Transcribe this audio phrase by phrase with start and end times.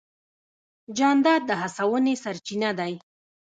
[0.97, 2.93] جانداد د هڅونې سرچینه دی.